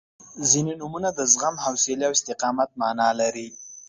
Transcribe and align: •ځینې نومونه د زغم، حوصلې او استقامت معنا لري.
•ځینې 0.49 0.73
نومونه 0.79 1.09
د 1.13 1.19
زغم، 1.31 1.55
حوصلې 1.65 2.03
او 2.07 2.13
استقامت 2.17 2.69
معنا 2.81 3.09
لري. 3.19 3.47